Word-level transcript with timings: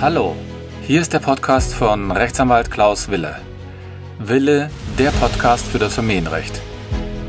Hallo, 0.00 0.36
hier 0.82 1.00
ist 1.00 1.12
der 1.12 1.18
Podcast 1.18 1.74
von 1.74 2.12
Rechtsanwalt 2.12 2.70
Klaus 2.70 3.10
Wille. 3.10 3.34
Wille, 4.20 4.70
der 4.96 5.10
Podcast 5.10 5.66
für 5.66 5.80
das 5.80 5.96
Familienrecht. 5.96 6.62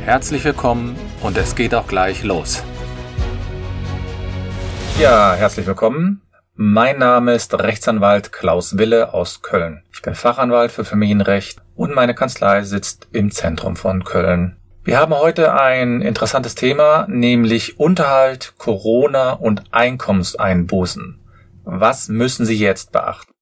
Herzlich 0.06 0.44
willkommen 0.44 0.96
und 1.24 1.36
es 1.36 1.56
geht 1.56 1.74
auch 1.74 1.88
gleich 1.88 2.24
los. 2.24 2.62
Ja, 5.00 5.34
herzlich 5.34 5.66
willkommen. 5.66 6.22
Mein 6.54 7.00
Name 7.00 7.34
ist 7.34 7.56
Rechtsanwalt 7.56 8.32
Klaus 8.32 8.78
Wille 8.78 9.16
aus 9.16 9.42
Köln. 9.42 9.82
Ich 9.92 10.04
bin 10.04 10.14
Fachanwalt 10.14 10.72
für 10.72 10.86
Familienrecht 10.86 11.64
und 11.74 11.96
meine 11.96 12.14
Kanzlei 12.14 12.62
sitzt 12.62 13.08
im 13.12 13.32
Zentrum 13.32 13.78
von 13.78 14.04
Köln. 14.04 14.58
Wir 14.84 15.00
haben 15.00 15.16
heute 15.16 15.60
ein 15.60 16.02
interessantes 16.02 16.54
Thema, 16.54 17.08
nämlich 17.10 17.80
Unterhalt, 17.80 18.54
Corona 18.60 19.32
und 19.32 19.64
Einkommenseinbußen. 19.72 21.20
Was 21.72 22.10
müssen 22.10 22.46
Sie 22.46 22.58
jetzt 22.58 22.92
beachten? 22.92 23.34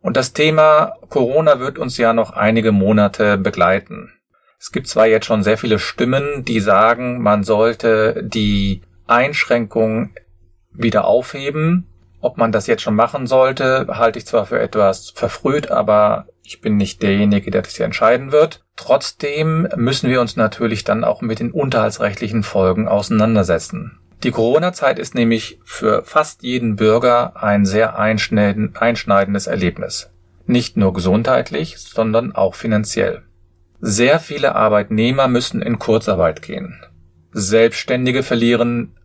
Und 0.00 0.16
das 0.16 0.32
Thema 0.32 0.94
Corona 1.08 1.60
wird 1.60 1.78
uns 1.78 1.96
ja 1.98 2.12
noch 2.12 2.30
einige 2.30 2.72
Monate 2.72 3.36
begleiten. 3.36 4.12
Es 4.58 4.72
gibt 4.72 4.88
zwar 4.88 5.06
jetzt 5.06 5.26
schon 5.26 5.42
sehr 5.42 5.58
viele 5.58 5.78
Stimmen, 5.78 6.44
die 6.44 6.60
sagen, 6.60 7.22
man 7.22 7.44
sollte 7.44 8.24
die 8.24 8.82
Einschränkungen 9.06 10.14
wieder 10.72 11.04
aufheben. 11.04 11.86
Ob 12.20 12.36
man 12.36 12.50
das 12.50 12.66
jetzt 12.66 12.82
schon 12.82 12.96
machen 12.96 13.26
sollte, 13.26 13.86
halte 13.88 14.18
ich 14.18 14.26
zwar 14.26 14.46
für 14.46 14.58
etwas 14.58 15.10
verfrüht, 15.10 15.70
aber 15.70 16.26
ich 16.42 16.60
bin 16.60 16.76
nicht 16.76 17.02
derjenige, 17.02 17.50
der 17.50 17.62
das 17.62 17.76
hier 17.76 17.86
entscheiden 17.86 18.32
wird. 18.32 18.64
Trotzdem 18.74 19.68
müssen 19.76 20.10
wir 20.10 20.20
uns 20.20 20.36
natürlich 20.36 20.82
dann 20.82 21.04
auch 21.04 21.20
mit 21.20 21.38
den 21.38 21.52
unterhaltsrechtlichen 21.52 22.42
Folgen 22.42 22.88
auseinandersetzen. 22.88 24.00
Die 24.24 24.30
Corona-Zeit 24.32 24.98
ist 24.98 25.14
nämlich 25.14 25.60
für 25.64 26.02
fast 26.02 26.42
jeden 26.42 26.76
Bürger 26.76 27.42
ein 27.42 27.64
sehr 27.64 27.98
einschneidendes 27.98 29.46
Erlebnis. 29.46 30.10
Nicht 30.46 30.76
nur 30.76 30.92
gesundheitlich, 30.92 31.78
sondern 31.78 32.34
auch 32.34 32.54
finanziell. 32.54 33.22
Sehr 33.80 34.18
viele 34.18 34.56
Arbeitnehmer 34.56 35.28
müssen 35.28 35.62
in 35.62 35.78
Kurzarbeit 35.78 36.42
gehen. 36.42 36.82
Selbstständige 37.30 38.24
verlieren 38.24 38.96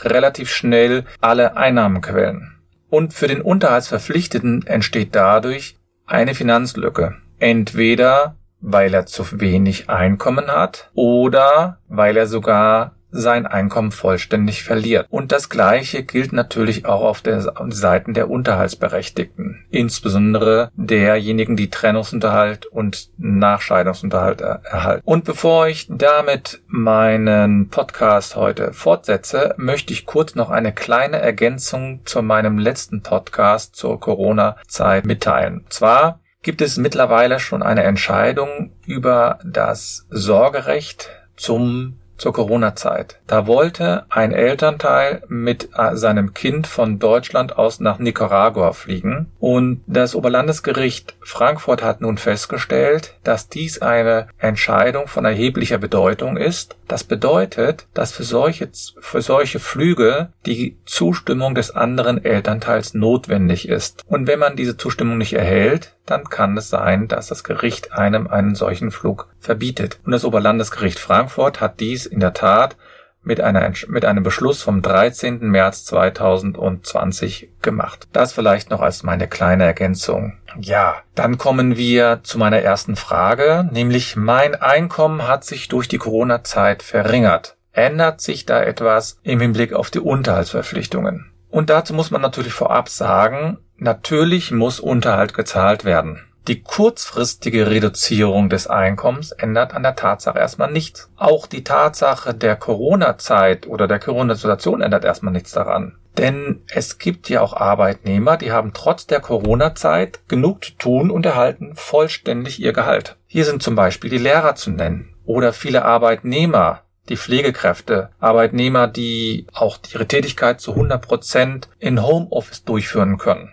relativ 0.00 0.50
schnell 0.50 1.04
alle 1.20 1.56
Einnahmequellen. 1.56 2.56
Und 2.90 3.14
für 3.14 3.28
den 3.28 3.42
Unterhaltsverpflichteten 3.42 4.66
entsteht 4.66 5.14
dadurch 5.14 5.76
eine 6.06 6.34
Finanzlücke. 6.34 7.16
Entweder 7.38 8.34
weil 8.60 8.92
er 8.92 9.06
zu 9.06 9.40
wenig 9.40 9.88
Einkommen 9.88 10.48
hat 10.48 10.90
oder 10.94 11.78
weil 11.88 12.16
er 12.16 12.26
sogar 12.26 12.96
sein 13.10 13.46
Einkommen 13.46 13.90
vollständig 13.90 14.62
verliert. 14.62 15.06
Und 15.10 15.32
das 15.32 15.48
Gleiche 15.48 16.02
gilt 16.02 16.32
natürlich 16.32 16.86
auch 16.86 17.02
auf 17.02 17.20
der 17.20 17.40
Seiten 17.68 18.14
der 18.14 18.30
Unterhaltsberechtigten, 18.30 19.64
insbesondere 19.70 20.70
derjenigen, 20.76 21.56
die 21.56 21.70
Trennungsunterhalt 21.70 22.66
und 22.66 23.08
Nachscheidungsunterhalt 23.18 24.40
erhalten. 24.40 25.02
Und 25.04 25.24
bevor 25.24 25.68
ich 25.68 25.86
damit 25.90 26.60
meinen 26.66 27.68
Podcast 27.68 28.36
heute 28.36 28.72
fortsetze, 28.72 29.54
möchte 29.56 29.92
ich 29.92 30.06
kurz 30.06 30.34
noch 30.34 30.50
eine 30.50 30.72
kleine 30.72 31.18
Ergänzung 31.18 32.02
zu 32.04 32.22
meinem 32.22 32.58
letzten 32.58 33.02
Podcast 33.02 33.76
zur 33.76 34.00
Corona-Zeit 34.00 35.06
mitteilen. 35.06 35.64
Zwar 35.68 36.20
gibt 36.42 36.60
es 36.60 36.76
mittlerweile 36.76 37.40
schon 37.40 37.62
eine 37.62 37.82
Entscheidung 37.82 38.72
über 38.86 39.38
das 39.44 40.06
Sorgerecht 40.10 41.10
zum 41.36 41.98
zur 42.18 42.32
Corona-Zeit. 42.32 43.20
Da 43.26 43.46
wollte 43.46 44.04
ein 44.10 44.32
Elternteil 44.32 45.22
mit 45.28 45.70
äh, 45.76 45.96
seinem 45.96 46.34
Kind 46.34 46.66
von 46.66 46.98
Deutschland 46.98 47.56
aus 47.56 47.80
nach 47.80 47.98
Nicaragua 47.98 48.72
fliegen 48.72 49.32
und 49.38 49.82
das 49.86 50.14
Oberlandesgericht 50.14 51.16
Frankfurt 51.20 51.82
hat 51.82 52.00
nun 52.00 52.18
festgestellt, 52.18 53.14
dass 53.24 53.48
dies 53.48 53.80
eine 53.80 54.28
Entscheidung 54.38 55.08
von 55.08 55.24
erheblicher 55.24 55.78
Bedeutung 55.78 56.36
ist. 56.36 56.76
Das 56.88 57.04
bedeutet, 57.04 57.86
dass 57.94 58.12
für 58.12 58.24
solche, 58.24 58.68
für 58.98 59.22
solche 59.22 59.58
Flüge 59.60 60.30
die 60.46 60.76
Zustimmung 60.86 61.54
des 61.54 61.70
anderen 61.70 62.24
Elternteils 62.24 62.94
notwendig 62.94 63.68
ist. 63.68 64.02
Und 64.06 64.26
wenn 64.26 64.38
man 64.38 64.56
diese 64.56 64.76
Zustimmung 64.76 65.18
nicht 65.18 65.34
erhält, 65.34 65.94
dann 66.06 66.24
kann 66.24 66.56
es 66.56 66.70
sein, 66.70 67.06
dass 67.08 67.28
das 67.28 67.44
Gericht 67.44 67.92
einem 67.92 68.26
einen 68.26 68.54
solchen 68.54 68.90
Flug 68.90 69.28
verbietet. 69.40 69.98
Und 70.04 70.12
das 70.12 70.24
Oberlandesgericht 70.24 70.98
Frankfurt 70.98 71.60
hat 71.60 71.80
dies 71.80 72.06
in 72.08 72.20
der 72.20 72.32
Tat 72.32 72.76
mit, 73.22 73.40
einer, 73.40 73.72
mit 73.88 74.04
einem 74.04 74.22
Beschluss 74.22 74.62
vom 74.62 74.82
13. 74.82 75.40
März 75.40 75.84
2020 75.84 77.50
gemacht. 77.62 78.08
Das 78.12 78.32
vielleicht 78.32 78.70
noch 78.70 78.80
als 78.80 79.02
meine 79.02 79.28
kleine 79.28 79.64
Ergänzung. 79.64 80.38
Ja, 80.58 80.96
dann 81.14 81.38
kommen 81.38 81.76
wir 81.76 82.20
zu 82.22 82.38
meiner 82.38 82.60
ersten 82.60 82.96
Frage, 82.96 83.68
nämlich 83.70 84.16
mein 84.16 84.54
Einkommen 84.54 85.28
hat 85.28 85.44
sich 85.44 85.68
durch 85.68 85.88
die 85.88 85.98
Corona-Zeit 85.98 86.82
verringert. 86.82 87.56
Ändert 87.72 88.20
sich 88.20 88.46
da 88.46 88.62
etwas 88.62 89.20
im 89.22 89.40
Hinblick 89.40 89.72
auf 89.72 89.90
die 89.90 90.00
Unterhaltsverpflichtungen? 90.00 91.30
Und 91.50 91.70
dazu 91.70 91.94
muss 91.94 92.10
man 92.10 92.22
natürlich 92.22 92.52
vorab 92.52 92.88
sagen, 92.88 93.58
natürlich 93.76 94.50
muss 94.50 94.80
Unterhalt 94.80 95.34
gezahlt 95.34 95.84
werden. 95.84 96.24
Die 96.48 96.62
kurzfristige 96.62 97.70
Reduzierung 97.70 98.48
des 98.48 98.68
Einkommens 98.68 99.32
ändert 99.32 99.74
an 99.74 99.82
der 99.82 99.96
Tatsache 99.96 100.38
erstmal 100.38 100.72
nichts. 100.72 101.10
Auch 101.16 101.46
die 101.46 101.62
Tatsache 101.62 102.32
der 102.32 102.56
Corona-Zeit 102.56 103.66
oder 103.66 103.86
der 103.86 103.98
Corona-Situation 103.98 104.80
ändert 104.80 105.04
erstmal 105.04 105.34
nichts 105.34 105.52
daran. 105.52 105.98
Denn 106.16 106.62
es 106.68 106.96
gibt 106.96 107.28
ja 107.28 107.42
auch 107.42 107.52
Arbeitnehmer, 107.52 108.38
die 108.38 108.50
haben 108.50 108.72
trotz 108.72 109.06
der 109.06 109.20
Corona-Zeit 109.20 110.20
genug 110.26 110.64
zu 110.64 110.72
tun 110.72 111.10
und 111.10 111.26
erhalten 111.26 111.74
vollständig 111.74 112.60
ihr 112.60 112.72
Gehalt. 112.72 113.16
Hier 113.26 113.44
sind 113.44 113.62
zum 113.62 113.74
Beispiel 113.74 114.08
die 114.08 114.16
Lehrer 114.16 114.54
zu 114.54 114.70
nennen 114.70 115.14
oder 115.26 115.52
viele 115.52 115.84
Arbeitnehmer, 115.84 116.80
die 117.10 117.18
Pflegekräfte, 117.18 118.08
Arbeitnehmer, 118.20 118.88
die 118.88 119.46
auch 119.52 119.78
ihre 119.92 120.08
Tätigkeit 120.08 120.62
zu 120.62 120.72
100 120.72 121.02
Prozent 121.02 121.68
in 121.78 122.02
Homeoffice 122.02 122.64
durchführen 122.64 123.18
können. 123.18 123.52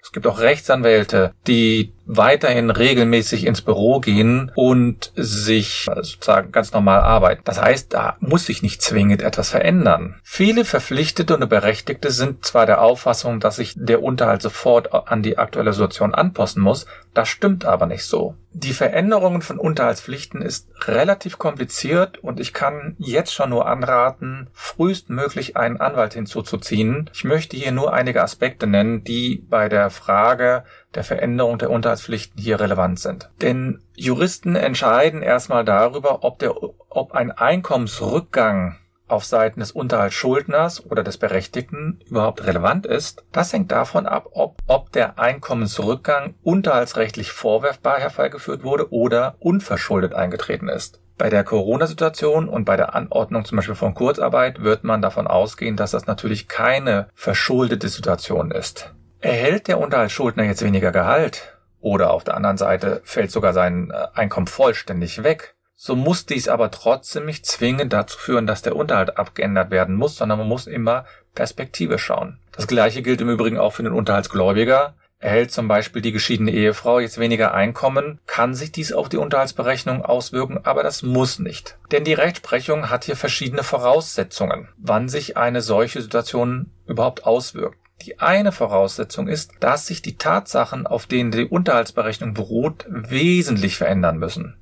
Es 0.00 0.12
gibt 0.12 0.28
auch 0.28 0.38
Rechtsanwälte, 0.38 1.32
die 1.48 1.95
weiterhin 2.06 2.70
regelmäßig 2.70 3.46
ins 3.46 3.62
Büro 3.62 4.00
gehen 4.00 4.52
und 4.54 5.12
sich 5.16 5.86
sozusagen 5.86 6.52
ganz 6.52 6.72
normal 6.72 7.00
arbeiten. 7.00 7.42
Das 7.44 7.60
heißt, 7.60 7.92
da 7.92 8.16
muss 8.20 8.46
sich 8.46 8.62
nicht 8.62 8.80
zwingend 8.80 9.22
etwas 9.22 9.50
verändern. 9.50 10.16
Viele 10.22 10.64
Verpflichtete 10.64 11.36
und 11.36 11.48
Berechtigte 11.48 12.10
sind 12.10 12.44
zwar 12.44 12.66
der 12.66 12.80
Auffassung, 12.80 13.40
dass 13.40 13.56
sich 13.56 13.74
der 13.76 14.02
Unterhalt 14.02 14.42
sofort 14.42 14.92
an 14.92 15.22
die 15.22 15.38
aktuelle 15.38 15.72
Situation 15.72 16.14
anpassen 16.14 16.62
muss, 16.62 16.86
das 17.16 17.28
stimmt 17.28 17.64
aber 17.64 17.86
nicht 17.86 18.04
so. 18.04 18.34
Die 18.52 18.74
Veränderungen 18.74 19.42
von 19.42 19.58
Unterhaltspflichten 19.58 20.42
ist 20.42 20.68
relativ 20.86 21.38
kompliziert 21.38 22.18
und 22.18 22.40
ich 22.40 22.52
kann 22.52 22.94
jetzt 22.98 23.32
schon 23.34 23.50
nur 23.50 23.66
anraten, 23.66 24.48
frühestmöglich 24.52 25.56
einen 25.56 25.78
Anwalt 25.78 26.14
hinzuzuziehen. 26.14 27.10
Ich 27.12 27.24
möchte 27.24 27.56
hier 27.56 27.72
nur 27.72 27.92
einige 27.92 28.22
Aspekte 28.22 28.66
nennen, 28.66 29.02
die 29.04 29.44
bei 29.48 29.68
der 29.68 29.90
Frage 29.90 30.64
der 30.96 31.04
Veränderung 31.04 31.58
der 31.58 31.70
Unterhaltspflichten 31.70 32.42
hier 32.42 32.58
relevant 32.58 32.98
sind. 32.98 33.30
Denn 33.40 33.82
Juristen 33.94 34.56
entscheiden 34.56 35.22
erstmal 35.22 35.64
darüber, 35.64 36.24
ob, 36.24 36.38
der, 36.40 36.54
ob 36.88 37.12
ein 37.12 37.30
Einkommensrückgang 37.30 38.76
auf 39.08 39.24
Seiten 39.24 39.60
des 39.60 39.72
Unterhaltsschuldners 39.72 40.84
oder 40.86 41.04
des 41.04 41.18
Berechtigten 41.18 42.00
überhaupt 42.08 42.44
relevant 42.44 42.86
ist, 42.86 43.24
das 43.30 43.52
hängt 43.52 43.70
davon 43.70 44.06
ab, 44.06 44.30
ob, 44.32 44.56
ob 44.66 44.90
der 44.92 45.18
Einkommensrückgang 45.18 46.34
unterhaltsrechtlich 46.42 47.30
vorwerfbar 47.30 47.98
herbeigeführt 47.98 48.64
wurde 48.64 48.92
oder 48.92 49.36
unverschuldet 49.38 50.14
eingetreten 50.14 50.68
ist. 50.68 51.00
Bei 51.18 51.30
der 51.30 51.44
Corona-Situation 51.44 52.48
und 52.48 52.64
bei 52.64 52.76
der 52.76 52.94
Anordnung 52.94 53.44
zum 53.44 53.56
Beispiel 53.56 53.74
von 53.74 53.94
Kurzarbeit 53.94 54.62
wird 54.62 54.84
man 54.84 55.00
davon 55.00 55.26
ausgehen, 55.26 55.76
dass 55.76 55.92
das 55.92 56.06
natürlich 56.06 56.46
keine 56.46 57.08
verschuldete 57.14 57.88
Situation 57.88 58.50
ist. 58.50 58.92
Erhält 59.20 59.68
der 59.68 59.78
Unterhaltsschuldner 59.78 60.44
jetzt 60.44 60.62
weniger 60.62 60.92
Gehalt 60.92 61.56
oder 61.80 62.10
auf 62.10 62.24
der 62.24 62.36
anderen 62.36 62.58
Seite 62.58 63.00
fällt 63.04 63.30
sogar 63.30 63.52
sein 63.52 63.90
äh, 63.90 64.06
Einkommen 64.14 64.46
vollständig 64.46 65.22
weg, 65.22 65.54
so 65.78 65.94
muss 65.94 66.24
dies 66.24 66.48
aber 66.48 66.70
trotzdem 66.70 67.26
nicht 67.26 67.44
zwingend 67.44 67.92
dazu 67.92 68.18
führen, 68.18 68.46
dass 68.46 68.62
der 68.62 68.76
Unterhalt 68.76 69.18
abgeändert 69.18 69.70
werden 69.70 69.94
muss, 69.94 70.16
sondern 70.16 70.38
man 70.38 70.48
muss 70.48 70.66
immer 70.66 71.04
Perspektive 71.34 71.98
schauen. 71.98 72.38
Das 72.52 72.66
gleiche 72.66 73.02
gilt 73.02 73.20
im 73.20 73.28
Übrigen 73.28 73.58
auch 73.58 73.74
für 73.74 73.82
den 73.82 73.92
Unterhaltsgläubiger. 73.92 74.94
Erhält 75.18 75.50
zum 75.50 75.68
Beispiel 75.68 76.02
die 76.02 76.12
geschiedene 76.12 76.50
Ehefrau 76.50 77.00
jetzt 77.00 77.18
weniger 77.18 77.54
Einkommen, 77.54 78.20
kann 78.26 78.54
sich 78.54 78.72
dies 78.72 78.92
auf 78.92 79.08
die 79.08 79.16
Unterhaltsberechnung 79.16 80.04
auswirken, 80.04 80.60
aber 80.64 80.82
das 80.82 81.02
muss 81.02 81.38
nicht. 81.38 81.78
Denn 81.90 82.04
die 82.04 82.14
Rechtsprechung 82.14 82.90
hat 82.90 83.04
hier 83.04 83.16
verschiedene 83.16 83.62
Voraussetzungen, 83.62 84.68
wann 84.76 85.08
sich 85.08 85.36
eine 85.36 85.62
solche 85.62 86.02
Situation 86.02 86.70
überhaupt 86.86 87.24
auswirkt. 87.24 87.78
Die 88.02 88.20
eine 88.20 88.52
Voraussetzung 88.52 89.26
ist, 89.26 89.52
dass 89.60 89.86
sich 89.86 90.02
die 90.02 90.16
Tatsachen, 90.16 90.86
auf 90.86 91.06
denen 91.06 91.30
die 91.30 91.46
Unterhaltsberechnung 91.46 92.34
beruht, 92.34 92.84
wesentlich 92.88 93.76
verändern 93.76 94.18
müssen. 94.18 94.56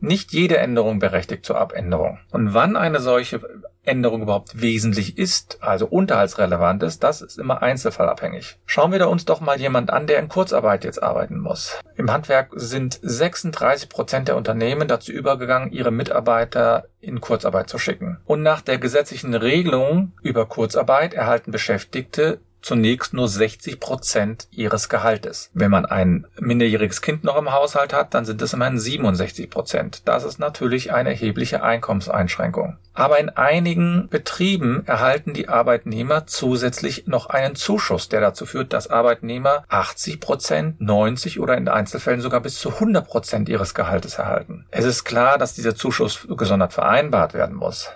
Nicht 0.00 0.32
jede 0.32 0.58
Änderung 0.58 0.98
berechtigt 0.98 1.44
zur 1.44 1.58
Abänderung. 1.58 2.18
Und 2.30 2.54
wann 2.54 2.76
eine 2.76 3.00
solche 3.00 3.40
Änderung 3.86 4.22
überhaupt 4.22 4.60
wesentlich 4.60 5.18
ist, 5.18 5.58
also 5.60 5.86
unterhaltsrelevant 5.86 6.82
ist, 6.82 7.02
das 7.02 7.22
ist 7.22 7.38
immer 7.38 7.62
einzelfallabhängig. 7.62 8.58
Schauen 8.66 8.92
wir 8.92 8.98
da 8.98 9.06
uns 9.06 9.24
doch 9.24 9.40
mal 9.40 9.58
jemand 9.60 9.90
an, 9.90 10.06
der 10.06 10.18
in 10.18 10.28
Kurzarbeit 10.28 10.84
jetzt 10.84 11.02
arbeiten 11.02 11.38
muss. 11.38 11.80
Im 11.96 12.12
Handwerk 12.12 12.50
sind 12.54 12.98
36 13.02 13.88
Prozent 13.88 14.28
der 14.28 14.36
Unternehmen 14.36 14.88
dazu 14.88 15.12
übergegangen, 15.12 15.72
ihre 15.72 15.90
Mitarbeiter 15.90 16.86
in 17.00 17.20
Kurzarbeit 17.20 17.70
zu 17.70 17.78
schicken. 17.78 18.18
Und 18.24 18.42
nach 18.42 18.60
der 18.60 18.78
gesetzlichen 18.78 19.34
Regelung 19.34 20.12
über 20.22 20.46
Kurzarbeit 20.46 21.14
erhalten 21.14 21.52
Beschäftigte 21.52 22.40
zunächst 22.66 23.14
nur 23.14 23.28
60 23.28 23.78
Prozent 23.78 24.48
ihres 24.50 24.88
Gehaltes. 24.88 25.50
Wenn 25.54 25.70
man 25.70 25.86
ein 25.86 26.26
minderjähriges 26.40 27.00
Kind 27.00 27.22
noch 27.22 27.36
im 27.36 27.52
Haushalt 27.52 27.92
hat, 27.92 28.12
dann 28.12 28.24
sind 28.24 28.42
es 28.42 28.54
immerhin 28.54 28.76
67 28.76 29.48
Prozent. 29.48 30.02
Das 30.04 30.24
ist 30.24 30.40
natürlich 30.40 30.92
eine 30.92 31.10
erhebliche 31.10 31.62
Einkommenseinschränkung. 31.62 32.76
Aber 32.92 33.20
in 33.20 33.28
einigen 33.28 34.08
Betrieben 34.08 34.82
erhalten 34.84 35.32
die 35.32 35.48
Arbeitnehmer 35.48 36.26
zusätzlich 36.26 37.06
noch 37.06 37.26
einen 37.26 37.54
Zuschuss, 37.54 38.08
der 38.08 38.20
dazu 38.20 38.46
führt, 38.46 38.72
dass 38.72 38.90
Arbeitnehmer 38.90 39.62
80 39.68 40.18
Prozent, 40.18 40.80
90 40.80 41.38
oder 41.38 41.56
in 41.56 41.68
Einzelfällen 41.68 42.20
sogar 42.20 42.40
bis 42.40 42.58
zu 42.58 42.70
100 42.70 43.06
Prozent 43.06 43.48
ihres 43.48 43.74
Gehaltes 43.74 44.18
erhalten. 44.18 44.66
Es 44.72 44.84
ist 44.84 45.04
klar, 45.04 45.38
dass 45.38 45.54
dieser 45.54 45.76
Zuschuss 45.76 46.26
gesondert 46.36 46.72
vereinbart 46.72 47.32
werden 47.32 47.54
muss. 47.54 47.90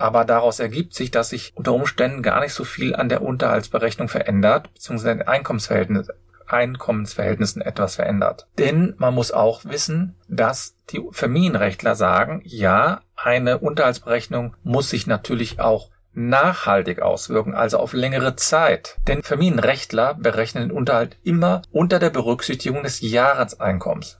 Aber 0.00 0.24
daraus 0.24 0.60
ergibt 0.60 0.94
sich, 0.94 1.10
dass 1.10 1.28
sich 1.28 1.52
unter 1.54 1.74
Umständen 1.74 2.22
gar 2.22 2.40
nicht 2.40 2.54
so 2.54 2.64
viel 2.64 2.96
an 2.96 3.10
der 3.10 3.20
Unterhaltsberechnung 3.20 4.08
verändert, 4.08 4.72
beziehungsweise 4.72 5.16
den 5.16 5.28
Einkommensverhältnis, 5.28 6.08
Einkommensverhältnissen 6.46 7.60
etwas 7.60 7.96
verändert. 7.96 8.48
Denn 8.58 8.94
man 8.96 9.14
muss 9.14 9.30
auch 9.30 9.64
wissen, 9.66 10.16
dass 10.26 10.74
die 10.88 11.02
Familienrechtler 11.10 11.94
sagen, 11.94 12.40
ja, 12.44 13.02
eine 13.14 13.58
Unterhaltsberechnung 13.58 14.56
muss 14.62 14.88
sich 14.88 15.06
natürlich 15.06 15.60
auch 15.60 15.90
nachhaltig 16.12 17.02
auswirken, 17.02 17.54
also 17.54 17.78
auf 17.78 17.92
längere 17.92 18.36
Zeit. 18.36 18.96
Denn 19.06 19.22
Familienrechtler 19.22 20.14
berechnen 20.14 20.68
den 20.68 20.76
Unterhalt 20.76 21.18
immer 21.22 21.60
unter 21.70 21.98
der 21.98 22.10
Berücksichtigung 22.10 22.82
des 22.82 23.02
Jahreseinkommens. 23.02 24.19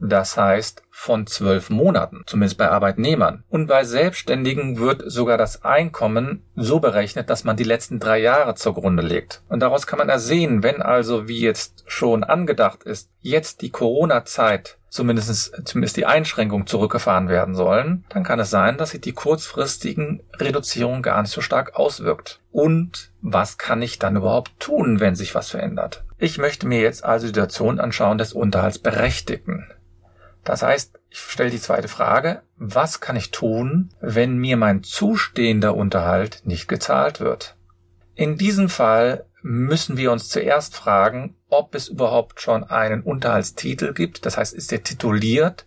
Das 0.00 0.36
heißt 0.36 0.82
von 0.90 1.26
zwölf 1.26 1.70
Monaten, 1.70 2.22
zumindest 2.26 2.58
bei 2.58 2.68
Arbeitnehmern. 2.68 3.44
Und 3.48 3.66
bei 3.66 3.84
Selbstständigen 3.84 4.78
wird 4.78 5.02
sogar 5.06 5.38
das 5.38 5.64
Einkommen 5.64 6.42
so 6.56 6.80
berechnet, 6.80 7.30
dass 7.30 7.44
man 7.44 7.56
die 7.56 7.64
letzten 7.64 8.00
drei 8.00 8.18
Jahre 8.18 8.54
zugrunde 8.54 9.02
legt. 9.02 9.42
Und 9.48 9.60
daraus 9.60 9.86
kann 9.86 9.98
man 9.98 10.08
ersehen, 10.08 10.62
wenn 10.62 10.82
also, 10.82 11.28
wie 11.28 11.40
jetzt 11.40 11.84
schon 11.86 12.24
angedacht 12.24 12.84
ist, 12.84 13.10
jetzt 13.20 13.62
die 13.62 13.70
Corona-Zeit 13.70 14.78
zumindest, 14.94 15.66
zumindest 15.66 15.96
die 15.96 16.06
Einschränkungen 16.06 16.68
zurückgefahren 16.68 17.28
werden 17.28 17.54
sollen, 17.54 18.04
dann 18.10 18.22
kann 18.22 18.38
es 18.38 18.50
sein, 18.50 18.78
dass 18.78 18.90
sich 18.90 19.00
die 19.00 19.12
kurzfristigen 19.12 20.22
Reduzierungen 20.38 21.02
gar 21.02 21.20
nicht 21.20 21.32
so 21.32 21.40
stark 21.40 21.74
auswirkt. 21.74 22.40
Und 22.52 23.10
was 23.20 23.58
kann 23.58 23.82
ich 23.82 23.98
dann 23.98 24.16
überhaupt 24.16 24.52
tun, 24.60 25.00
wenn 25.00 25.16
sich 25.16 25.34
was 25.34 25.50
verändert? 25.50 26.04
Ich 26.18 26.38
möchte 26.38 26.68
mir 26.68 26.80
jetzt 26.80 27.04
also 27.04 27.24
die 27.24 27.28
Situation 27.28 27.80
anschauen 27.80 28.18
des 28.18 28.32
Unterhaltsberechtigten. 28.32 29.66
Das 30.44 30.62
heißt, 30.62 30.98
ich 31.10 31.18
stelle 31.18 31.50
die 31.50 31.60
zweite 31.60 31.88
Frage, 31.88 32.42
was 32.56 33.00
kann 33.00 33.16
ich 33.16 33.30
tun, 33.30 33.90
wenn 34.00 34.36
mir 34.36 34.56
mein 34.56 34.82
zustehender 34.82 35.74
Unterhalt 35.74 36.42
nicht 36.44 36.68
gezahlt 36.68 37.20
wird? 37.20 37.56
In 38.14 38.36
diesem 38.36 38.68
Fall 38.68 39.24
müssen 39.42 39.96
wir 39.96 40.12
uns 40.12 40.28
zuerst 40.28 40.76
fragen, 40.76 41.36
ob 41.48 41.74
es 41.74 41.88
überhaupt 41.88 42.40
schon 42.40 42.64
einen 42.64 43.02
Unterhaltstitel 43.02 43.92
gibt, 43.92 44.26
das 44.26 44.36
heißt, 44.36 44.54
ist 44.54 44.72
er 44.72 44.82
tituliert 44.82 45.66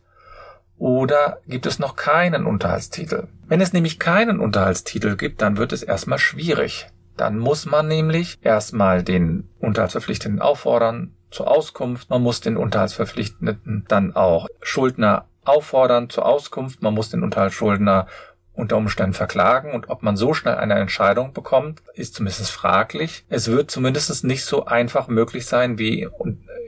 oder 0.78 1.42
gibt 1.48 1.66
es 1.66 1.80
noch 1.80 1.96
keinen 1.96 2.46
Unterhaltstitel? 2.46 3.28
Wenn 3.48 3.62
es 3.62 3.74
nämlich 3.74 4.00
keinen 4.00 4.40
Unterhaltstitel 4.40 5.16
gibt, 5.16 5.42
dann 5.42 5.58
wird 5.58 5.74
es 5.74 5.84
erstmal 5.84 6.20
schwierig. 6.20 6.88
Dann 7.16 7.40
muss 7.40 7.66
man 7.66 7.88
nämlich 7.88 8.38
erstmal 8.42 9.04
den 9.04 9.50
Unterhaltsverpflichteten 9.60 10.40
auffordern, 10.40 11.17
zur 11.32 11.50
Auskunft. 11.50 12.10
Man 12.10 12.22
muss 12.22 12.42
den 12.42 12.58
Unterhaltsverpflichteten 12.58 13.86
dann 13.88 14.16
auch 14.16 14.48
Schuldner 14.62 15.26
auffordern 15.46 16.10
zur 16.10 16.26
Auskunft. 16.26 16.82
Man 16.82 16.94
muss 16.94 17.10
den 17.10 17.24
Unterhaltsschuldner 17.24 18.08
unter 18.54 18.78
Umständen 18.78 19.14
verklagen 19.14 19.72
und 19.72 19.90
ob 19.90 20.02
man 20.02 20.18
so 20.18 20.34
schnell 20.34 20.56
eine 20.56 20.74
Entscheidung 20.76 21.32
bekommt, 21.32 21.84
ist 21.94 22.16
zumindest 22.16 22.50
fraglich. 22.50 23.24
Es 23.30 23.50
wird 23.50 23.70
zumindest 23.70 24.24
nicht 24.24 24.44
so 24.46 24.66
einfach 24.66 25.08
möglich 25.08 25.46
sein 25.46 25.78
wie 25.78 26.08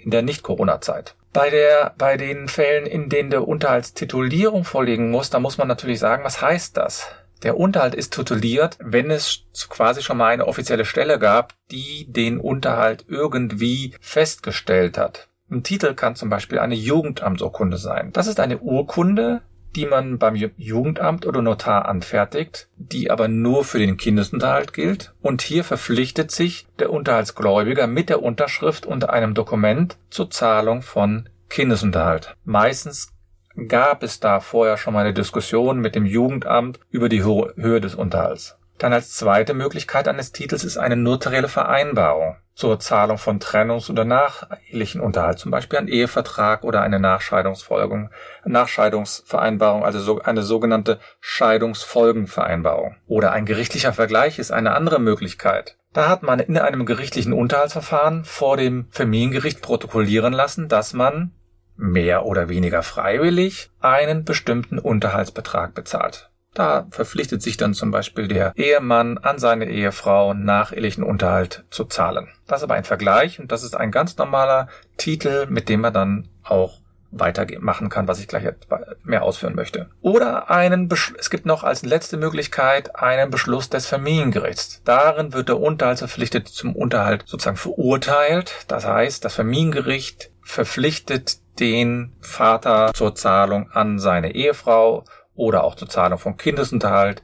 in 0.04 0.12
der 0.12 0.22
Nicht-Corona-Zeit. 0.22 1.16
Bei 1.34 1.50
der, 1.50 1.94
bei 1.98 2.18
den 2.18 2.48
Fällen, 2.48 2.86
in 2.86 3.10
denen 3.10 3.32
der 3.32 3.48
Unterhaltstitulierung 3.48 4.66
vorliegen 4.66 5.12
muss, 5.12 5.30
da 5.30 5.40
muss 5.40 5.58
man 5.58 5.68
natürlich 5.68 6.00
sagen, 6.00 6.24
was 6.24 6.42
heißt 6.42 6.78
das? 6.78 7.08
Der 7.44 7.58
Unterhalt 7.58 7.96
ist 7.96 8.14
tituliert, 8.14 8.78
wenn 8.82 9.12
es 9.12 9.46
quasi 9.70 10.02
schon 10.02 10.18
mal 10.18 10.28
eine 10.34 10.48
offizielle 10.48 10.86
Stelle 10.86 11.20
gab, 11.20 11.54
die 11.72 12.06
den 12.12 12.40
Unterhalt 12.40 13.06
irgendwie 13.08 13.94
festgestellt 14.02 14.98
hat. 14.98 15.30
Ein 15.50 15.64
Titel 15.64 15.94
kann 15.96 16.16
zum 16.16 16.30
Beispiel 16.30 16.60
eine 16.60 16.76
Jugendamtsurkunde 16.76 17.78
sein. 17.78 18.12
Das 18.14 18.28
ist 18.28 18.40
eine 18.40 18.60
Urkunde, 18.60 19.42
die 19.76 19.86
man 19.86 20.18
beim 20.18 20.36
Jugendamt 20.36 21.26
oder 21.26 21.42
Notar 21.42 21.88
anfertigt, 21.88 22.70
die 22.78 23.12
aber 23.12 23.28
nur 23.28 23.64
für 23.64 23.80
den 23.80 23.98
Kindesunterhalt 23.98 24.74
gilt. 24.74 25.14
Und 25.22 25.42
hier 25.42 25.64
verpflichtet 25.64 26.32
sich 26.32 26.68
der 26.80 26.92
Unterhaltsgläubiger 26.92 27.88
mit 27.88 28.10
der 28.10 28.22
Unterschrift 28.22 28.86
unter 28.86 29.12
einem 29.12 29.34
Dokument 29.34 29.98
zur 30.10 30.30
Zahlung 30.30 30.82
von 30.82 31.30
Kindesunterhalt. 31.50 32.36
Meistens 32.46 33.12
gab 33.68 34.04
es 34.04 34.20
da 34.20 34.40
vorher 34.40 34.78
schon 34.78 34.94
mal 34.94 35.02
eine 35.02 35.14
Diskussion 35.14 35.80
mit 35.80 35.96
dem 35.96 36.06
Jugendamt 36.06 36.80
über 36.90 37.10
die 37.10 37.24
Höhe 37.24 37.82
des 37.82 37.96
Unterhalts. 37.96 38.58
Dann 38.80 38.94
als 38.94 39.14
zweite 39.14 39.54
Möglichkeit 39.54 40.08
eines 40.08 40.32
Titels 40.32 40.64
ist 40.64 40.78
eine 40.78 40.96
notarielle 40.96 41.50
Vereinbarung 41.50 42.38
zur 42.60 42.80
Zahlung 42.80 43.18
von 43.18 43.40
Trennungs- 43.40 43.90
oder 43.90 44.06
nachehelichen 44.06 45.02
Unterhalt, 45.02 45.40
zum 45.40 45.52
Beispiel 45.52 45.80
ein 45.80 45.88
Ehevertrag 45.88 46.64
oder 46.64 46.82
eine 46.82 47.00
Nachscheidungsfolgung, 47.00 48.10
Nachscheidungsvereinbarung, 48.46 49.84
also 49.84 50.00
so 50.00 50.22
eine 50.22 50.44
sogenannte 50.44 51.00
Scheidungsfolgenvereinbarung. 51.20 52.96
Oder 53.08 53.32
ein 53.32 53.46
gerichtlicher 53.46 53.94
Vergleich 53.94 54.40
ist 54.40 54.52
eine 54.52 54.74
andere 54.76 55.00
Möglichkeit. 55.00 55.78
Da 55.94 56.08
hat 56.08 56.22
man 56.24 56.40
in 56.40 56.58
einem 56.58 56.86
gerichtlichen 56.86 57.34
Unterhaltsverfahren 57.34 58.24
vor 58.24 58.58
dem 58.58 58.88
Familiengericht 58.92 59.62
protokollieren 59.62 60.34
lassen, 60.34 60.68
dass 60.68 60.94
man 60.94 61.32
mehr 61.80 62.26
oder 62.26 62.50
weniger 62.50 62.84
freiwillig 62.84 63.72
einen 63.80 64.26
bestimmten 64.26 64.78
Unterhaltsbetrag 64.78 65.74
bezahlt. 65.74 66.30
Da 66.54 66.88
verpflichtet 66.90 67.42
sich 67.42 67.58
dann 67.58 67.74
zum 67.74 67.92
Beispiel 67.92 68.28
der 68.28 68.54
Ehemann 68.56 69.18
an 69.18 69.40
seine 69.40 69.70
Ehefrau 69.70 70.34
nach 70.34 70.74
ehelichen 70.74 71.04
Unterhalt 71.04 71.64
zu 71.70 71.86
zahlen. 71.86 72.28
Das 72.48 72.60
ist 72.60 72.64
aber 72.64 72.74
ein 72.74 72.84
Vergleich 72.84 73.40
und 73.40 73.52
das 73.52 73.64
ist 73.64 73.78
ein 73.78 73.92
ganz 73.92 74.18
normaler 74.18 74.68
Titel, 74.98 75.46
mit 75.50 75.70
dem 75.70 75.82
man 75.82 75.94
dann 75.94 76.28
auch 76.44 76.80
weitermachen 77.12 77.90
kann, 77.90 78.08
was 78.08 78.20
ich 78.20 78.28
gleich 78.28 78.44
mehr 79.04 79.24
ausführen 79.24 79.56
möchte. 79.56 79.90
Oder 80.02 80.50
einen, 80.50 80.88
Besch 80.88 81.14
es 81.18 81.30
gibt 81.30 81.46
noch 81.46 81.64
als 81.64 81.84
letzte 81.84 82.18
Möglichkeit 82.18 82.96
einen 82.96 83.32
Beschluss 83.32 83.70
des 83.70 83.88
Familiengerichts. 83.88 84.82
Darin 84.84 85.34
wird 85.34 85.50
der 85.50 85.60
Unterhaltsverpflichtete 85.60 86.52
zum 86.52 86.76
Unterhalt 86.76 87.24
sozusagen 87.26 87.58
verurteilt. 87.58 88.66
Das 88.68 88.86
heißt, 88.86 89.26
das 89.26 89.34
Familiengericht 89.34 90.32
verpflichtet 90.50 91.38
den 91.60 92.12
Vater 92.22 92.92
zur 92.96 93.14
Zahlung 93.14 93.70
an 93.72 94.00
seine 94.00 94.34
Ehefrau 94.34 95.06
oder 95.36 95.64
auch 95.64 95.76
zur 95.76 95.88
Zahlung 95.88 96.18
von 96.18 96.38
Kindesunterhalt. 96.38 97.22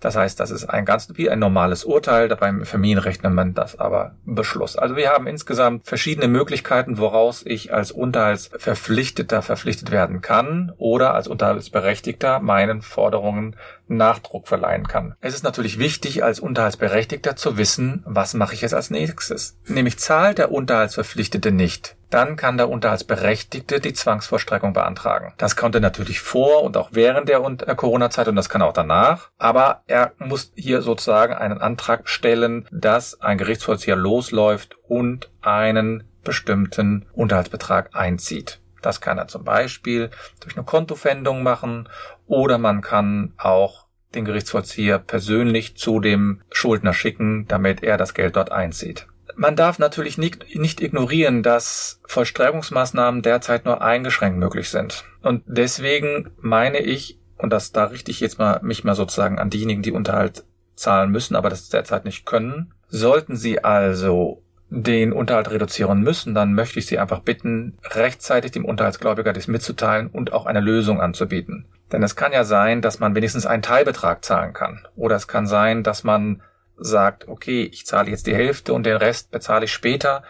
Das 0.00 0.14
heißt, 0.14 0.38
das 0.38 0.50
ist 0.50 0.66
ein 0.66 0.84
ganz 0.84 1.08
wie 1.14 1.28
ein 1.30 1.40
normales 1.40 1.84
Urteil. 1.84 2.28
Beim 2.28 2.64
Familienrecht 2.64 3.22
nennt 3.22 3.34
man 3.34 3.54
das 3.54 3.80
aber 3.80 4.14
Beschluss. 4.26 4.76
Also 4.76 4.96
wir 4.96 5.08
haben 5.08 5.26
insgesamt 5.26 5.86
verschiedene 5.86 6.28
Möglichkeiten, 6.28 6.98
woraus 6.98 7.42
ich 7.44 7.72
als 7.72 7.90
Unterhaltsverpflichteter 7.90 9.40
verpflichtet 9.42 9.90
werden 9.90 10.20
kann 10.20 10.72
oder 10.76 11.14
als 11.14 11.26
Unterhaltsberechtigter 11.26 12.38
meinen 12.38 12.82
Forderungen 12.82 13.56
Nachdruck 13.88 14.46
verleihen 14.46 14.86
kann. 14.86 15.14
Es 15.20 15.34
ist 15.34 15.42
natürlich 15.42 15.78
wichtig, 15.78 16.22
als 16.22 16.38
Unterhaltsberechtigter 16.38 17.34
zu 17.34 17.56
wissen, 17.56 18.04
was 18.06 18.34
mache 18.34 18.54
ich 18.54 18.60
jetzt 18.60 18.74
als 18.74 18.90
nächstes. 18.90 19.58
Nämlich 19.66 19.98
zahlt 19.98 20.38
der 20.38 20.52
Unterhaltsverpflichtete 20.52 21.50
nicht, 21.50 21.96
dann 22.10 22.36
kann 22.36 22.56
der 22.56 22.68
Unterhaltsberechtigte 22.68 23.80
die 23.80 23.92
Zwangsvollstreckung 23.92 24.72
beantragen. 24.72 25.34
Das 25.36 25.56
konnte 25.56 25.80
natürlich 25.80 26.20
vor 26.20 26.62
und 26.62 26.76
auch 26.76 26.90
während 26.92 27.28
der 27.28 27.40
äh, 27.40 27.74
Corona-Zeit 27.74 28.28
und 28.28 28.36
das 28.36 28.48
kann 28.48 28.62
auch 28.62 28.72
danach. 28.72 29.30
Aber 29.38 29.82
er 29.86 30.12
muss 30.18 30.52
hier 30.54 30.82
sozusagen 30.82 31.34
einen 31.34 31.60
Antrag 31.60 32.08
stellen, 32.08 32.66
dass 32.70 33.20
ein 33.20 33.38
Gerichtsvollzieher 33.38 33.96
losläuft 33.96 34.76
und 34.88 35.30
einen 35.42 36.04
bestimmten 36.24 37.06
Unterhaltsbetrag 37.12 37.90
einzieht. 37.94 38.60
Das 38.82 39.00
kann 39.00 39.18
er 39.18 39.28
zum 39.28 39.44
Beispiel 39.44 40.10
durch 40.40 40.56
eine 40.56 40.64
Kontofendung 40.64 41.42
machen 41.42 41.88
oder 42.26 42.58
man 42.58 42.80
kann 42.80 43.34
auch 43.38 43.86
den 44.14 44.24
Gerichtsvollzieher 44.24 44.98
persönlich 44.98 45.76
zu 45.76 46.00
dem 46.00 46.42
Schuldner 46.50 46.94
schicken, 46.94 47.46
damit 47.46 47.82
er 47.82 47.96
das 47.96 48.14
Geld 48.14 48.36
dort 48.36 48.52
einzieht. 48.52 49.06
Man 49.38 49.54
darf 49.54 49.78
natürlich 49.78 50.18
nicht, 50.18 50.56
nicht 50.56 50.80
ignorieren, 50.80 51.44
dass 51.44 52.00
Vollstreckungsmaßnahmen 52.06 53.22
derzeit 53.22 53.64
nur 53.64 53.80
eingeschränkt 53.80 54.36
möglich 54.36 54.68
sind. 54.68 55.04
Und 55.22 55.44
deswegen 55.46 56.32
meine 56.40 56.80
ich, 56.80 57.20
und 57.36 57.52
das 57.52 57.70
da 57.70 57.84
richte 57.84 58.10
ich 58.10 58.18
jetzt 58.18 58.40
mal 58.40 58.58
mich 58.64 58.82
mal 58.82 58.96
sozusagen 58.96 59.38
an 59.38 59.48
diejenigen, 59.48 59.82
die 59.82 59.92
Unterhalt 59.92 60.42
zahlen 60.74 61.12
müssen, 61.12 61.36
aber 61.36 61.50
das 61.50 61.68
derzeit 61.68 62.04
nicht 62.04 62.26
können. 62.26 62.74
Sollten 62.88 63.36
Sie 63.36 63.62
also 63.62 64.42
den 64.70 65.12
Unterhalt 65.12 65.52
reduzieren 65.52 66.00
müssen, 66.00 66.34
dann 66.34 66.52
möchte 66.52 66.80
ich 66.80 66.86
Sie 66.86 66.98
einfach 66.98 67.20
bitten, 67.20 67.78
rechtzeitig 67.84 68.50
dem 68.50 68.64
Unterhaltsgläubiger 68.64 69.32
dies 69.32 69.46
mitzuteilen 69.46 70.08
und 70.08 70.32
auch 70.32 70.46
eine 70.46 70.60
Lösung 70.60 71.00
anzubieten. 71.00 71.66
Denn 71.92 72.02
es 72.02 72.16
kann 72.16 72.32
ja 72.32 72.42
sein, 72.42 72.82
dass 72.82 72.98
man 72.98 73.14
wenigstens 73.14 73.46
einen 73.46 73.62
Teilbetrag 73.62 74.24
zahlen 74.24 74.52
kann. 74.52 74.84
Oder 74.96 75.14
es 75.14 75.28
kann 75.28 75.46
sein, 75.46 75.84
dass 75.84 76.02
man 76.02 76.42
sagt, 76.78 77.28
okay, 77.28 77.62
ich 77.64 77.86
zahle 77.86 78.10
jetzt 78.10 78.26
die 78.26 78.34
Hälfte 78.34 78.72
und 78.72 78.84
den 78.84 78.96
Rest 78.96 79.30
bezahle 79.30 79.64
ich 79.64 79.72
später. 79.72 80.22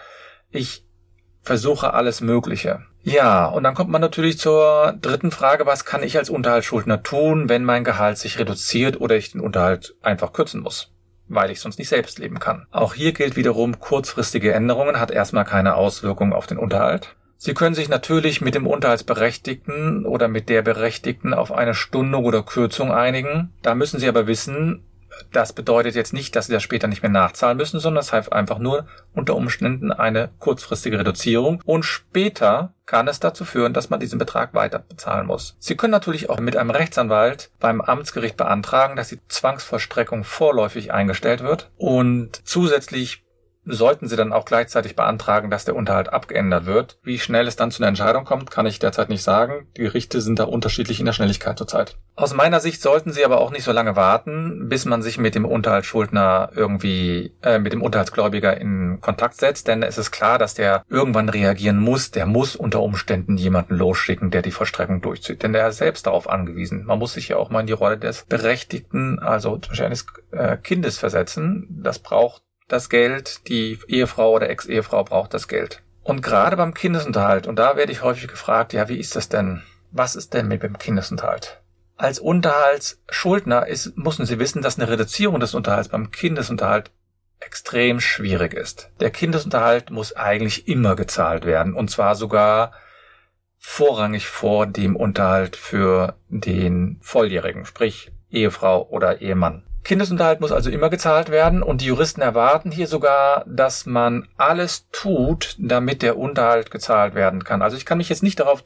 Ich 0.51 0.85
versuche 1.43 1.95
alles 1.95 2.21
Mögliche. 2.21 2.81
Ja, 3.03 3.47
und 3.47 3.63
dann 3.63 3.75
kommt 3.75 3.91
man 3.91 4.01
natürlich 4.01 4.39
zur 4.39 4.95
dritten 5.01 5.31
Frage, 5.31 5.67
was 5.67 5.85
kann 5.85 6.03
ich 6.03 6.19
als 6.19 6.31
Unterhaltsschuldner 6.31 7.03
tun, 7.03 7.49
wenn 7.49 7.65
mein 7.65 7.85
Gehalt 7.85 8.19
sich 8.19 8.39
reduziert 8.39 9.01
oder 9.01 9.17
ich 9.17 9.33
den 9.33 9.41
Unterhalt 9.41 9.95
einfach 10.03 10.33
kürzen 10.33 10.61
muss? 10.61 10.93
weil 11.29 11.51
ich 11.51 11.61
sonst 11.61 11.79
nicht 11.79 11.89
selbst 11.89 12.19
leben 12.19 12.39
kann. 12.39 12.67
Auch 12.71 12.95
hier 12.95 13.13
gilt 13.13 13.37
wiederum, 13.37 13.79
kurzfristige 13.79 14.53
Änderungen 14.53 14.99
hat 14.99 15.11
erstmal 15.11 15.45
keine 15.45 15.75
Auswirkung 15.75 16.33
auf 16.33 16.47
den 16.47 16.59
Unterhalt. 16.59 17.17
Sie 17.37 17.55
können 17.55 17.75
sich 17.75 17.89
natürlich 17.89 18.41
mit 18.41 18.57
dem 18.57 18.67
Unterhaltsberechtigten 18.67 20.07
oder 20.07 20.27
mit 20.27 20.49
der 20.49 20.63
Berechtigten 20.63 21.35
auf 21.35 21.53
eine 21.53 21.75
Stunde 21.75 22.19
oder 22.19 22.43
Kürzung 22.43 22.91
einigen. 22.91 23.53
Da 23.63 23.77
müssen 23.77 24.01
Sie 24.01 24.09
aber 24.09 24.27
wissen, 24.27 24.83
das 25.33 25.53
bedeutet 25.53 25.95
jetzt 25.95 26.13
nicht, 26.13 26.35
dass 26.37 26.47
Sie 26.47 26.53
das 26.53 26.63
später 26.63 26.89
nicht 26.89 27.03
mehr 27.03 27.11
nachzahlen 27.11 27.57
müssen, 27.57 27.81
sondern 27.81 28.01
das 28.01 28.13
heißt 28.13 28.33
einfach 28.33 28.59
nur 28.59 28.87
unter 29.15 29.37
Umständen 29.37 29.93
eine 29.93 30.31
kurzfristige 30.39 30.99
Reduzierung 30.99 31.63
und 31.65 31.85
später 31.85 32.73
kann 32.87 33.07
es 33.07 33.21
dazu 33.21 33.45
führen, 33.45 33.75
dass 33.75 33.91
man 33.91 34.01
diesen 34.01 34.19
Betrag 34.19 34.55
weiter 34.55 34.79
bezahlen 34.79 35.27
muss. 35.27 35.57
Sie 35.59 35.77
können 35.77 35.91
natürlich 35.91 36.31
auch 36.31 36.41
mit 36.41 36.57
einem 36.57 36.71
Rechtsanwalt 36.71 37.51
beim 37.61 37.81
Amtsgericht 37.81 38.37
beantragen, 38.37 38.97
dass 38.97 39.09
die 39.09 39.21
Zwangsvollstreckung 39.29 40.25
vorläufig 40.25 40.93
eingestellt 40.93 41.43
wird 41.43 41.71
und 41.77 42.41
zusätzlich 42.45 43.23
sollten 43.69 44.09
Sie 44.09 44.17
dann 44.17 44.33
auch 44.33 44.45
gleichzeitig 44.45 44.97
beantragen, 44.97 45.51
dass 45.51 45.65
der 45.65 45.77
Unterhalt 45.77 46.13
abgeändert 46.13 46.67
wird. 46.67 46.99
Wie 47.03 47.19
schnell 47.19 47.47
es 47.47 47.57
dann 47.57 47.71
zu 47.71 47.83
einer 47.83 47.89
Entscheidung 47.89 48.25
kommt, 48.25 48.51
kann 48.51 48.67
ich 48.67 48.79
derzeit 48.79 49.09
nicht 49.09 49.23
sagen. 49.23 49.67
Die 49.77 49.83
Gerichte 49.83 50.21
sind 50.21 50.39
da 50.39 50.45
unterschiedlich 50.45 51.01
in 51.01 51.07
der 51.07 51.13
Schnelligkeit 51.13 51.59
zurzeit. 51.59 51.97
Aus 52.17 52.35
meiner 52.35 52.59
Sicht 52.59 52.83
sollten 52.83 53.13
Sie 53.13 53.25
aber 53.25 53.41
auch 53.41 53.53
nicht 53.53 53.63
so 53.63 53.71
lange 53.71 53.95
warten, 53.95 54.69
bis 54.69 54.85
man 54.85 55.03
sich 55.03 55.19
mit 55.19 55.37
dem 55.37 55.45
Unterhaltsschuldner 55.45 56.51
irgendwie, 56.55 57.33
äh, 57.43 57.61
mit 57.61 57.73
dem 57.73 57.83
Unterhaltsgläubiger 57.83 58.61
in 58.61 59.01
Kontakt 59.01 59.37
setzt, 59.39 59.69
denn 59.69 59.83
es 59.85 59.99
ist 59.99 60.11
klar, 60.11 60.39
dass 60.39 60.55
der 60.55 60.83
irgendwann 60.89 61.29
reagieren 61.29 61.79
muss. 61.79 62.11
Der 62.11 62.27
muss 62.27 62.57
unter 62.57 62.83
Umständen 62.83 63.37
jemanden 63.37 63.77
losschicken, 63.77 64.33
der 64.33 64.43
die 64.43 64.51
Vollstreckung 64.51 65.01
durchzieht, 65.01 65.43
denn 65.43 65.53
der 65.53 65.69
ist 65.69 65.79
selbst 65.79 66.07
darauf 66.07 66.29
angewiesen. 66.29 66.87
Man 66.87 66.99
muss 66.99 67.13
sich 67.13 67.29
ja 67.29 67.37
auch 67.37 67.51
mal 67.51 67.61
in 67.61 67.67
die 67.67 67.73
Rolle 67.73 67.99
des 67.99 68.25
Berechtigten, 68.25 69.21
also 69.21 69.59
zum 69.59 69.71
Beispiel 69.71 69.87
eines 69.87 70.07
äh, 70.33 70.57
Kindes 70.57 70.99
versetzen. 70.99 71.69
Das 71.71 72.01
braucht 72.01 72.43
das 72.69 72.89
Geld, 72.89 73.49
die 73.49 73.79
Ehefrau 73.89 74.33
oder 74.33 74.51
Ex-Ehefrau 74.51 75.05
braucht 75.05 75.35
das 75.35 75.49
Geld. 75.49 75.83
Und 76.03 76.23
gerade 76.23 76.57
beim 76.57 76.75
Kindesunterhalt, 76.75 77.47
und 77.47 77.57
da 77.57 77.77
werde 77.77 77.93
ich 77.93 78.03
häufig 78.03 78.29
gefragt, 78.29 78.73
ja, 78.73 78.89
wie 78.89 78.99
ist 78.99 79.17
das 79.17 79.29
denn? 79.29 79.63
Was 79.91 80.17
ist 80.17 80.35
denn 80.35 80.49
mit 80.49 80.63
dem 80.63 80.79
Kindesunterhalt? 80.79 81.61
Als 81.97 82.19
Unterhaltsschuldner 82.19 83.67
ist, 83.67 83.97
müssen 83.97 84.25
Sie 84.25 84.39
wissen, 84.39 84.63
dass 84.63 84.79
eine 84.79 84.89
Reduzierung 84.89 85.41
des 85.41 85.55
Unterhalts 85.55 85.89
beim 85.89 86.11
Kindesunterhalt 86.11 86.93
extrem 87.41 88.01
schwierig 88.01 88.55
ist. 88.55 88.91
Der 89.01 89.11
Kindesunterhalt 89.11 89.91
muss 89.91 90.15
eigentlich 90.15 90.69
immer 90.69 90.95
gezahlt 90.97 91.45
werden, 91.45 91.75
und 91.75 91.91
zwar 91.91 92.15
sogar 92.15 92.73
vorrangig 93.59 94.29
vor 94.29 94.67
dem 94.67 94.97
Unterhalt 94.97 95.57
für 95.57 96.17
den 96.29 96.99
Volljährigen, 97.03 97.65
sprich 97.65 98.13
Ehefrau 98.31 98.89
oder 98.89 99.21
Ehemann. 99.21 99.65
Kindesunterhalt 99.85 100.41
muss 100.41 100.53
also 100.53 100.71
immer 100.71 100.91
gezahlt 100.91 101.31
werden 101.31 101.63
und 101.63 101.81
die 101.81 101.87
Juristen 101.87 102.21
erwarten 102.21 102.71
hier 102.71 102.87
sogar, 102.87 103.45
dass 103.47 103.87
man 103.87 104.29
alles 104.37 104.89
tut, 104.93 105.57
damit 105.59 106.03
der 106.03 106.19
Unterhalt 106.19 106.71
gezahlt 106.71 107.15
werden 107.15 107.45
kann. 107.45 107.63
Also 107.63 107.77
ich 107.77 107.87
kann 107.87 107.99
mich 107.99 108.09
jetzt 108.09 108.23
nicht 108.23 108.41
darauf 108.41 108.63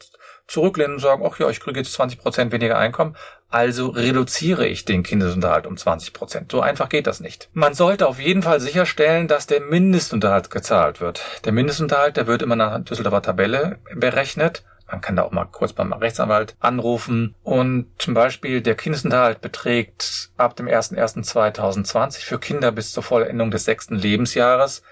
zurücklehnen 0.47 0.95
und 0.95 0.99
sagen, 0.99 1.23
ach 1.25 1.39
ja, 1.39 1.49
ich 1.49 1.59
kriege 1.59 1.79
jetzt 1.79 1.93
20 1.93 2.19
Prozent 2.19 2.51
weniger 2.51 2.77
Einkommen, 2.77 3.15
also 3.49 3.89
reduziere 3.89 4.67
ich 4.67 4.83
den 4.83 5.03
Kindesunterhalt 5.03 5.67
um 5.67 5.77
20 5.77 6.11
Prozent. 6.11 6.51
So 6.51 6.61
einfach 6.61 6.89
geht 6.89 7.07
das 7.07 7.19
nicht. 7.19 7.49
Man 7.53 7.73
sollte 7.73 8.07
auf 8.07 8.19
jeden 8.19 8.43
Fall 8.43 8.59
sicherstellen, 8.59 9.27
dass 9.27 9.47
der 9.47 9.61
Mindestunterhalt 9.61 10.49
gezahlt 10.49 10.99
wird. 10.99 11.21
Der 11.45 11.53
Mindestunterhalt, 11.53 12.17
der 12.17 12.27
wird 12.27 12.41
immer 12.41 12.55
nach 12.55 12.83
Düsseldorfer 12.83 13.21
Tabelle 13.21 13.77
berechnet 13.95 14.63
man 14.93 15.01
kann 15.01 15.15
da 15.15 15.23
auch 15.23 15.31
mal 15.31 15.45
kurz 15.45 15.73
beim 15.73 15.91
Rechtsanwalt 15.91 16.55
anrufen. 16.59 17.33
Und 17.41 17.87
zum 17.97 18.13
Beispiel 18.13 18.61
der 18.61 18.75
Kindesunterhalt 18.75 19.41
beträgt 19.41 20.29
ab 20.37 20.55
dem 20.55 20.67
01.01.2020 20.67 22.19
für 22.19 22.37
Kinder 22.37 22.71
bis 22.71 22.91
zur 22.91 23.01
Vollendung 23.01 23.49
des 23.49 23.65
sechsten 23.65 23.95
Lebensjahres 23.95 24.83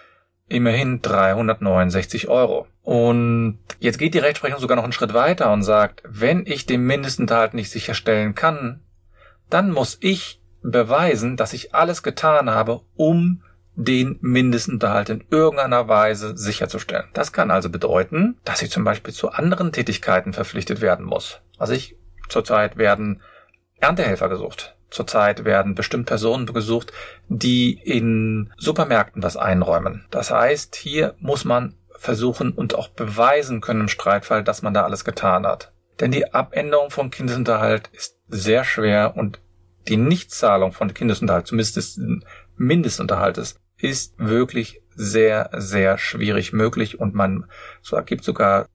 immerhin 0.48 1.04
369 1.04 2.30
Euro. 2.30 2.66
Und 2.82 3.60
jetzt 3.80 4.00
geht 4.00 4.16
die 4.16 4.20
Rechtsprechung 4.20 4.60
sogar 4.60 4.76
noch 4.76 4.84
einen 4.84 4.92
Schritt 4.92 5.14
weiter 5.14 5.54
und 5.54 5.62
sagt, 5.62 6.02
wenn 6.04 6.48
ich 6.48 6.66
den 6.66 6.82
Mindestunterhalt 6.82 7.54
nicht 7.54 7.70
sicherstellen 7.70 8.34
kann, 8.34 8.82
dann 9.52 9.70
muss 9.70 10.00
ich 10.02 10.42
beweisen, 10.64 11.38
dass 11.38 11.54
ich 11.54 11.76
alles 11.76 12.02
getan 12.02 12.50
habe, 12.50 12.82
um 12.96 13.44
den 13.76 14.18
Mindestunterhalt 14.22 15.10
in 15.10 15.24
irgendeiner 15.30 15.88
Weise 15.88 16.38
sicherzustellen. 16.38 17.10
Das 17.14 17.32
kann 17.32 17.52
also 17.52 17.70
bedeuten, 17.70 18.38
dass 18.44 18.62
ich 18.62 18.70
zum 18.72 18.84
Beispiel 18.84 19.14
zu 19.14 19.32
anderen 19.32 19.72
Tätigkeiten 19.72 20.34
verpflichtet 20.34 20.82
werden 20.82 21.06
muss. 21.06 21.40
Also 21.58 21.74
ich 21.74 21.96
zurzeit 22.30 22.78
werden 22.78 23.22
Erntehelfer 23.80 24.30
gesucht. 24.30 24.76
Zurzeit 24.90 25.46
werden 25.46 25.74
bestimmt 25.74 26.08
Personen 26.08 26.46
gesucht, 26.46 26.92
die 27.30 27.72
in 27.72 28.52
Supermärkten 28.58 29.24
was 29.24 29.38
einräumen. 29.38 30.06
Das 30.12 30.32
heißt, 30.32 30.76
hier 30.76 31.16
muss 31.20 31.46
man 31.46 31.76
versuchen 31.98 32.52
und 32.52 32.76
auch 32.76 32.90
beweisen 32.90 33.62
können 33.62 33.82
im 33.82 33.88
Streitfall, 33.88 34.44
dass 34.44 34.62
man 34.64 34.74
da 34.74 34.84
alles 34.84 35.06
getan 35.06 35.48
hat. 35.48 35.72
Denn 36.00 36.12
die 36.12 36.34
Abänderung 36.34 36.90
von 36.90 37.12
Kindesunterhalt 37.12 37.90
ist 37.94 38.18
sehr 38.28 38.64
schwer 38.64 39.16
und 39.16 39.40
die 39.88 39.98
Nichtzahlung 39.98 40.74
von 40.74 40.94
Kindesunterhalt, 40.94 41.48
zumindest 41.48 41.78
des 41.78 42.00
Mindestunterhaltes, 42.62 43.56
ist 43.78 44.14
wirklich 44.18 44.82
sehr, 44.96 45.50
sehr 45.58 45.98
schwierig 45.98 46.54
möglich 46.54 47.00
und 47.00 47.16
man 47.16 47.46
so 47.82 48.00
gibt 48.06 48.24
sogar 48.24 48.68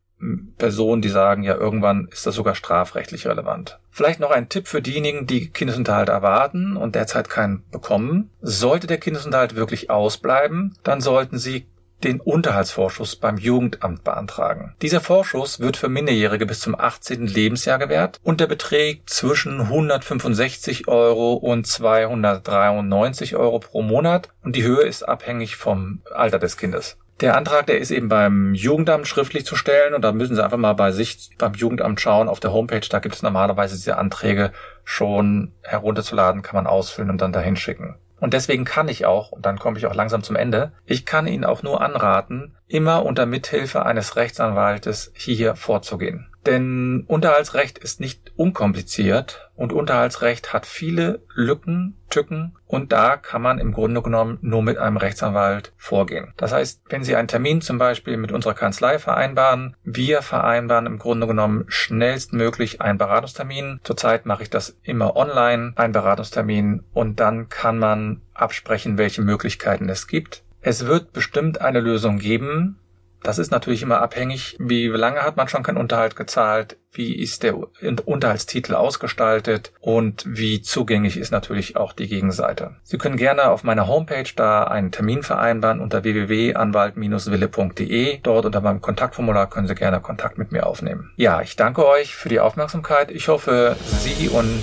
Personen, 0.57 1.02
die 1.02 1.11
sagen, 1.11 1.43
ja, 1.43 1.55
irgendwann 1.55 2.09
ist 2.11 2.26
das 2.26 2.35
sogar 2.35 2.55
strafrechtlich 2.55 3.26
relevant. 3.26 3.78
Vielleicht 3.90 4.19
noch 4.19 4.31
ein 4.31 4.49
Tipp 4.49 4.66
für 4.66 4.81
diejenigen, 4.81 5.26
die 5.26 5.50
Kindesunterhalt 5.50 6.09
erwarten 6.09 6.76
und 6.76 6.95
derzeit 6.95 7.28
keinen 7.28 7.69
bekommen. 7.71 8.31
Sollte 8.40 8.87
der 8.87 8.99
Kindesunterhalt 8.99 9.57
wirklich 9.57 9.90
ausbleiben, 9.90 10.75
dann 10.83 11.02
sollten 11.02 11.38
Sie 11.38 11.66
den 12.05 12.21
Unterhaltsvorschuss 12.21 13.17
beim 13.17 13.38
Jugendamt 13.38 14.05
beantragen. 14.05 14.75
Dieser 14.83 15.00
Vorschuss 15.00 15.61
wird 15.61 15.76
für 15.76 15.88
Minderjährige 15.88 16.47
bis 16.47 16.61
zum 16.61 16.79
18. 16.79 17.26
Lebensjahr 17.26 17.79
gewährt 17.79 18.21
und 18.23 18.41
der 18.41 18.47
beträgt 18.47 19.11
zwischen 19.11 19.61
165 19.61 20.88
Euro 20.88 21.35
und 21.35 21.67
293 21.67 23.37
Euro 23.37 23.59
pro 23.59 23.83
Monat 23.83 24.29
und 24.43 24.57
die 24.57 24.62
Höhe 24.62 24.83
ist 24.83 25.03
abhängig 25.03 25.57
vom 25.57 26.03
Alter 26.15 26.38
des 26.38 26.57
Kindes. 26.57 26.99
Der 27.23 27.35
Antrag, 27.35 27.67
der 27.67 27.79
ist 27.79 27.91
eben 27.91 28.09
beim 28.09 28.53
Jugendamt 28.53 29.09
schriftlich 29.09 29.47
zu 29.47 29.57
stellen 29.57 29.95
und 29.95 30.03
da 30.03 30.12
müssen 30.12 30.37
Sie 30.37 30.45
einfach 30.45 30.59
mal 30.59 30.75
bei 30.75 30.93
sich 30.93 31.31
beim 31.38 31.55
Jugendamt 31.55 31.99
schauen. 31.99 32.29
Auf 32.29 32.41
der 32.41 32.53
Homepage, 32.53 32.87
da 32.91 32.99
gibt 32.99 33.15
es 33.15 33.23
normalerweise 33.23 33.75
diese 33.75 33.97
Anträge 33.97 34.53
schon 34.85 35.53
herunterzuladen, 35.62 36.43
kann 36.43 36.57
man 36.57 36.67
ausfüllen 36.67 37.09
und 37.09 37.23
dann 37.23 37.33
dahin 37.33 37.57
schicken. 37.57 37.97
Und 38.18 38.32
deswegen 38.32 38.64
kann 38.64 38.88
ich 38.88 39.04
auch, 39.04 39.32
und 39.32 39.44
dann 39.44 39.58
komme 39.58 39.78
ich 39.78 39.87
auch 39.87 39.94
langsam 39.94 40.23
zum 40.23 40.37
Ende, 40.37 40.73
ich 40.85 41.04
kann 41.04 41.26
Ihnen 41.26 41.44
auch 41.44 41.62
nur 41.62 41.80
anraten, 41.82 42.56
immer 42.66 43.04
unter 43.04 43.26
Mithilfe 43.26 43.85
eines 43.85 44.16
Rechtsanwaltes 44.16 45.12
hier 45.14 45.54
vorzugehen. 45.54 46.28
Denn 46.47 47.05
Unterhaltsrecht 47.09 47.79
ist 47.79 48.00
nicht 48.00 48.33
unkompliziert 48.37 49.50
und 49.57 49.73
Unterhaltsrecht 49.73 50.53
hat 50.53 50.65
viele 50.65 51.23
Lücken, 51.35 51.97
Tücken 52.09 52.57
und 52.67 52.93
da 52.93 53.17
kann 53.17 53.43
man 53.43 53.59
im 53.59 53.73
Grunde 53.73 54.00
genommen 54.00 54.38
nur 54.43 54.62
mit 54.62 54.79
einem 54.79 54.97
Rechtsanwalt 54.97 55.73
vorgehen. 55.76 56.33
Das 56.37 56.53
heißt, 56.53 56.83
wenn 56.88 57.03
Sie 57.03 57.17
einen 57.17 57.26
Termin 57.26 57.62
zum 57.62 57.79
Beispiel 57.79 58.17
mit 58.17 58.31
unserer 58.31 58.55
Kanzlei 58.55 59.00
vereinbaren, 59.00 59.75
wir 59.83 60.23
vereinbaren 60.23 60.87
im 60.87 60.99
Grunde 60.99 61.26
genommen 61.26 61.65
schnellstmöglich 61.67 62.81
einen 62.81 62.99
Beratungstermin. 62.99 63.81
Zurzeit 63.83 64.25
mache 64.25 64.45
ich 64.45 64.50
das 64.50 64.79
immer 64.83 65.17
online, 65.17 65.73
einen 65.75 65.93
Beratungstermin 65.93 66.85
und 66.93 67.19
dann 67.19 67.49
kann 67.49 67.79
man 67.79 68.23
absprechen, 68.35 68.99
welche 68.99 69.23
Möglichkeiten 69.23 69.88
es 69.88 70.07
gibt. 70.07 70.45
Es 70.61 70.87
wird 70.87 71.12
bestimmt 71.12 71.61
eine 71.61 71.81
Lösung 71.81 72.19
geben, 72.19 72.79
Das 73.26 73.38
ist 73.40 73.50
natürlich 73.50 73.83
immer 73.83 74.00
abhängig, 74.00 74.54
wie 74.61 74.87
lange 74.87 75.23
hat 75.23 75.37
man 75.37 75.49
schon 75.49 75.64
keinen 75.64 75.78
Unterhalt 75.78 76.14
gezahlt, 76.14 76.76
wie 76.92 77.12
ist 77.12 77.42
der 77.42 77.56
Unterhaltstitel 78.04 78.76
ausgestaltet 78.76 79.73
und 79.80 80.23
wie 80.28 80.62
zugänglich 80.62 81.16
ist 81.16 81.33
natürlich 81.33 81.76
auch 81.76 81.92
die 81.92 82.06
Gegenseite. 82.06 82.76
Sie 82.85 82.99
können 82.99 83.16
gerne 83.16 83.50
auf 83.50 83.64
meiner 83.64 83.88
Homepage 83.88 84.30
da 84.37 84.62
einen 84.62 84.92
Termin 84.92 85.25
vereinbaren 85.25 85.80
unter 85.80 86.04
www.anwalt-wille.de. 86.04 88.21
Dort 88.23 88.47
unter 88.47 88.61
meinem 88.61 88.80
Kontaktformular 88.80 89.50
können 89.50 89.66
Sie 89.66 89.75
gerne 89.75 90.00
Kontakt 90.00 90.38
mit 90.38 90.52
mir 90.52 90.64
aufnehmen. 90.64 91.11
Ja, 91.16 91.42
ich 91.42 91.56
danke 91.56 91.85
euch 91.85 92.14
für 92.14 92.28
die 92.28 92.38
Aufmerksamkeit. 92.38 93.11
Ich 93.11 93.26
hoffe, 93.26 93.75
Sie 93.85 94.28
und 94.28 94.62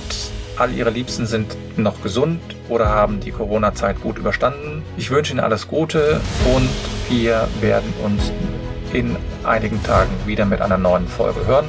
all 0.58 0.72
Ihre 0.72 0.90
Liebsten 0.90 1.26
sind 1.26 1.56
noch 1.78 2.02
gesund 2.02 2.40
oder 2.70 2.88
haben 2.88 3.20
die 3.20 3.32
Corona-Zeit 3.32 4.02
gut 4.02 4.18
überstanden. 4.18 4.84
Ich 4.98 5.12
wünsche 5.12 5.34
Ihnen 5.34 5.40
alles 5.40 5.68
Gute 5.68 6.22
und 6.56 6.70
wir 7.10 7.48
werden 7.60 7.94
uns 8.04 8.32
in 8.94 9.18
einigen 9.44 9.82
Tagen 9.84 10.12
wieder 10.26 10.46
mit 10.46 10.62
einer 10.62 10.78
neuen 10.78 11.08
Folge 11.08 11.46
hören. 11.46 11.66